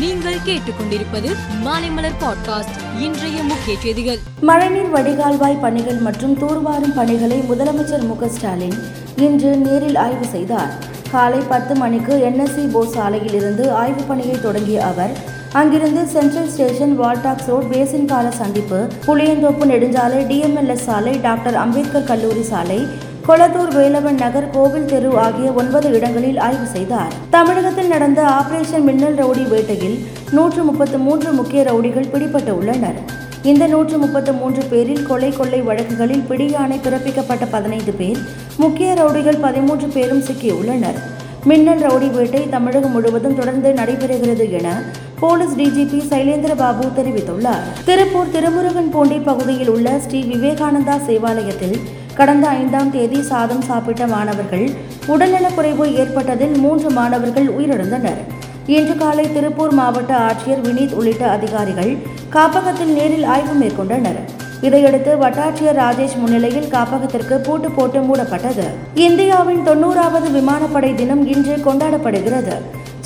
நீங்கள் 0.00 0.36
கேட்டுக்கொண்டிருப்பது 0.46 1.30
மாலைமலர் 1.64 2.16
பாட்காஸ்ட் 2.20 3.00
இன்றைய 3.00 3.42
முக்கிய 3.42 3.78
செய்திகள். 3.78 4.18
மழைநீர் 4.40 4.90
வடிகால்வாய் 4.90 5.60
பணிகள் 5.60 5.96
மற்றும் 5.96 6.38
தூர்வாரும் 6.38 6.94
பணிகளை 6.94 7.38
முதலமைச்சர் 7.38 8.06
மு 8.06 8.28
ஸ்டாலின் 8.28 8.74
இன்று 9.16 9.56
நேரில் 9.56 9.96
ஆய்வு 9.96 10.24
செய்தார். 10.24 10.72
காலை 11.10 11.38
பத்து 11.48 11.74
மணிக்கு 11.74 12.32
என்எஸ்சி 12.32 12.70
போஸ் 12.70 12.92
சாலையில் 12.92 13.34
இருந்து 13.34 13.72
ஆய்வுப் 13.72 14.08
பணியை 14.08 14.40
தொடங்கிய 14.40 14.86
அவர் 14.86 15.10
அங்கிருந்து 15.52 16.06
central 16.06 16.50
station 16.50 17.00
wall tax 17.00 17.46
road 17.46 17.64
பேசின்கால 17.64 18.28
சந்திப்பு 18.28 18.88
புளியந்தோப்பு 19.06 19.64
நெடுஞ்சாலை 19.64 20.20
டிஎம்எல்எஸ் 20.32 20.86
சாலை 20.88 21.20
டாக்டர் 21.20 21.54
அம்பேத்கர் 21.54 22.04
கல்லூரி 22.04 22.42
சாலை 22.42 22.86
கொளத்தூர் 23.30 23.74
வேலவன் 23.78 24.16
நகர் 24.22 24.46
கோவில் 24.54 24.86
தெரு 24.92 25.10
ஆகிய 25.24 25.48
ஒன்பது 25.60 25.88
இடங்களில் 25.96 26.38
ஆய்வு 26.46 26.64
செய்தார். 26.72 27.12
தமிழகத்தில் 27.34 27.90
நடந்த 27.92 28.20
ஆபரேஷன் 28.38 28.84
மின்னல் 28.86 29.18
ரவுடி 29.20 29.44
வேட்டையில் 29.52 29.94
நூற்று 30.36 30.62
முப்பத்து 30.68 30.98
மூன்று 31.04 31.32
முக்கிய 31.36 31.60
ரவுடிகள் 31.68 32.08
பிடிபட்டு 32.14 32.52
உள்ளனர். 32.60 32.98
இந்த 33.50 33.66
நூற்று 33.74 33.98
முப்பத்து 34.04 34.32
மூன்று 34.40 34.62
பேரில் 34.72 35.06
கொலை 35.10 35.30
கொள்ளை 35.36 35.60
வழக்குகளில் 35.68 36.24
பிடியாணை 36.30 36.78
பிறப்பிக்கப்பட்ட 36.86 37.46
பதினைந்து 37.54 37.94
பேர் 38.00 38.18
முக்கிய 38.64 38.88
ரவுடிகள் 39.00 39.40
பதிமூன்று 39.46 39.90
பேரும் 39.96 40.24
சிக்கியுள்ளனர். 40.30 40.98
மின்னல் 41.52 41.84
ரவுடி 41.86 42.10
வேட்டை 42.16 42.42
தமிழகம் 42.56 42.94
முழுவதும் 42.96 43.38
தொடர்ந்து 43.42 43.72
நடைபெறுகிறது 43.80 44.48
என 44.60 44.68
போலீஸ் 45.22 45.56
டிஜிபி 45.62 46.02
சைலேந்திர 46.10 46.52
பாபு 46.64 46.84
தெரிவித்துள்ளார். 46.98 47.64
திருப்பூர் 47.88 48.34
திருமுருகன் 48.34 48.92
பூண்டி 48.96 49.20
பகுதியில் 49.30 49.72
உள்ள 49.76 49.98
ஸ்ரீ 50.04 50.20
விவேகானந்தா 50.34 50.98
சேவாலயத்தில் 51.08 51.78
கடந்த 52.20 52.48
ஐந்தாம் 52.48 52.90
தேதி 52.90 53.22
சாதம் 53.22 53.62
சாப்பிட்ட 53.62 54.06
மாணவர்கள் 54.06 54.64
உடல்நலக்குறைவு 55.12 55.84
ஏற்பட்டதில் 56.00 56.56
மூன்று 56.56 56.90
மாணவர்கள் 56.90 57.46
உயிரிழந்தனர். 57.58 58.18
இன்று 58.66 58.96
காலை 58.96 59.32
திருப்பூர் 59.32 59.72
மாவட்ட 59.72 60.12
ஆட்சியர் 60.16 60.60
வினீத் 60.66 60.92
உள்ளிட்ட 60.92 61.30
அதிகாரிகள் 61.30 61.96
காப்பகத்தில் 62.28 62.92
நேரில் 62.92 63.24
ஆய்வு 63.24 63.54
மேற்கொண்டனர். 63.60 64.18
இதையடுத்து 64.60 65.14
வட்டாட்சியர் 65.16 65.80
ராஜேஷ் 65.82 66.18
முன்னிலையில் 66.18 66.68
காப்பகத்திற்கு 66.68 67.38
பூட்டு 67.38 67.70
போட்டு 67.70 68.00
மூடப்பட்டது. 68.00 68.66
இந்தியாவின் 68.94 69.66
தொண்ணூறாவது 69.68 70.30
விமானப்படை 70.30 70.94
தினம் 70.94 71.26
இன்று 71.26 71.56
கொண்டாடப்படுகிறது. 71.56 72.56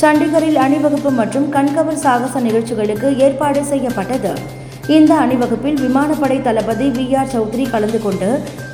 சண்டிகரில் 0.00 0.60
அணிவகுப்பு 0.66 1.10
மற்றும் 1.10 1.52
கண்கவர் 1.52 2.02
சாகச 2.06 2.40
நிகழ்ச்சிகளுக்கு 2.40 3.16
ஏற்பாடு 3.16 3.64
செய்யப்பட்டது. 3.64 4.62
இந்த 4.88 5.12
அணிவகுப்பில் 5.14 5.78
விமானப்படை 5.82 6.36
தளபதி 6.42 6.86
வி 6.96 7.04
ஆர் 7.16 7.30
சௌத்ரி 7.34 7.70
கலந்து 7.70 7.98
கொண்டு 8.02 8.28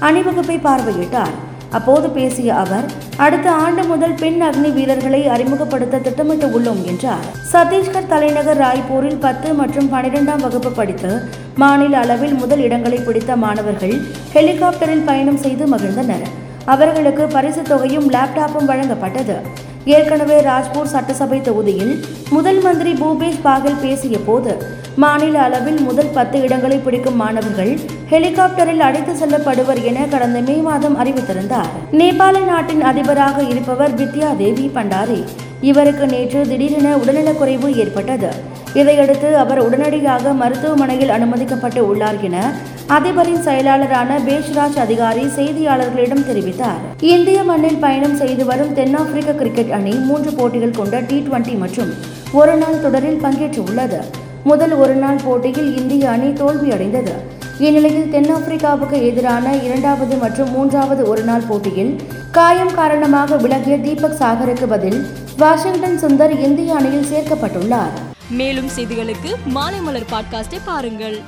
அணிவகுப்பை 0.09 0.57
பார்வையிட்டார். 0.65 1.35
அப்போது 1.71 2.09
பேசிய 2.09 2.55
அவர் 2.55 2.87
அடுத்த 3.17 3.51
ஆண்டு 3.51 3.83
முதல் 3.85 4.15
பெண் 4.23 4.41
அக்னி 4.43 4.73
வீரர்களை 4.73 5.21
அறிமுகப்படுத்த 5.29 6.01
திட்டமிட்டு 6.07 6.47
உள்ளோம் 6.47 6.83
என்றார். 6.93 7.27
சத்தீஸ்கர் 7.53 8.11
தலைநகர் 8.13 8.61
ராய்ப்பூரில் 8.63 9.21
பத்து 9.27 9.55
மற்றும் 9.55 9.91
பனிரெண்டாம் 9.93 10.43
வகுப்பு 10.47 10.71
படித்து 10.71 11.23
மாநில 11.55 11.99
அளவில் 11.99 12.35
முதல் 12.35 12.59
இடங்களை 12.59 12.99
பிடித்த 12.99 13.37
மாணவர்கள் 13.37 13.97
ஹெலிகாப்டரில் 14.35 15.07
பயணம் 15.11 15.41
செய்து 15.45 15.67
மகிழ்ந்தனர். 15.77 16.27
அவர்களுக்கு 16.65 17.27
பரிசு 17.27 17.63
தொகையும் 17.63 18.11
லேப்டாப்பும் 18.17 18.71
வழங்கப்பட்டது. 18.73 19.39
ஏற்கனவே 19.85 20.41
ராஜ்பூர் 20.41 20.93
சட்டசபை 20.97 21.41
தொகுதியில் 21.41 21.95
முதல் 22.31 22.61
மந்திரி 22.61 22.93
பூபேஷ் 22.93 23.43
பாகல் 23.45 23.81
பேசிய 23.83 24.19
போது 24.27 24.79
மாநில 24.97 25.43
அளவில் 25.43 25.81
முதல் 25.81 26.13
பத்து 26.15 26.41
இடங்களை 26.41 26.79
பிடிக்கும் 26.79 27.17
மாணவர்கள் 27.17 27.73
ஹெலிகாப்டரில் 28.11 28.85
அழைத்து 28.87 29.13
செல்லப்படுவர் 29.13 29.83
என 29.83 30.07
கடந்த 30.07 30.41
மே 30.41 30.57
மாதம் 30.57 30.97
அறிவித்திருந்தார். 31.01 31.71
நேபாள 31.93 32.45
நாட்டின் 32.45 32.83
அதிபராக 32.83 33.43
இருப்பவர் 33.43 33.95
வித்யா 34.01 34.37
தேவி 34.37 34.71
பண்டாரி. 34.75 35.21
இவருக்கு 35.61 36.07
நேற்று 36.07 36.41
திடீரென 36.49 36.97
உடல்நலக்குறைவு 36.97 37.77
ஏற்பட்டது. 37.77 38.31
இதையடுத்து 38.75 39.37
அவர் 39.37 39.59
உடனடியாக 39.59 40.33
மருத்துவமனையில் 40.33 41.15
அனுமதிக்கப்பட்டு 41.17 41.81
உள்ளார் 41.89 42.21
என 42.23 42.53
அதிபரின் 42.87 43.43
செயலாளரான 43.47 44.17
பேஷ்ராஜ் 44.27 44.79
அதிகாரி 44.79 45.25
செய்தியாளர்களிடம் 45.37 46.27
தெரிவித்தார். 46.31 46.81
இந்திய 47.01 47.43
மண்ணில் 47.43 47.79
பயணம் 47.79 48.17
செய்து 48.17 48.45
வரும் 48.45 48.73
தென்னாப்பிரிக்க 48.73 49.33
கிரிக்கெட் 49.33 49.71
அணி 49.71 49.93
மூன்று 49.93 50.33
போட்டிகள் 50.33 50.79
கொண்ட 50.81 51.01
டி 51.01 51.19
டுவெண்டி 51.29 51.59
மற்றும் 51.59 51.93
ஒருநாள் 52.33 52.83
தொடரில் 52.83 53.23
பங்கேற்றுள்ளது 53.23 54.01
முதல் 54.45 54.73
ஒருநாள் 54.73 55.21
போட்டியில் 55.25 55.77
இந்திய 55.77 56.11
அணி 56.11 56.29
தோல்வியடைந்தது. 56.29 57.13
இந்நிலையில் 57.59 58.13
தென்னாப்பிரிக்காவுக்கு 58.13 59.03
எதிரான 59.03 59.57
இரண்டாவது 59.57 60.17
மற்றும் 60.17 60.51
மூன்றாவது 60.51 61.09
ஒருநாள் 61.09 61.43
போட்டியில் 61.49 62.03
காயம் 62.31 62.75
காரணமாக 62.75 63.37
விலகிய 63.37 63.79
தீபக் 63.79 64.17
சாகருக்கு 64.19 64.67
பதில் 64.67 65.07
வாஷிங்டன் 65.37 65.99
சுந்தர் 65.99 66.39
இந்திய 66.39 66.75
அணியில் 66.75 67.07
சேர்க்கப்பட்டுள்ளார். 67.13 67.99
மேலும் 68.31 68.69
செய்திகளுக்கு 68.77 69.35
மாலைமலர் 69.55 70.07
பாட்காஸ்டை 70.11 70.59
பாருங்கள். 70.65 71.21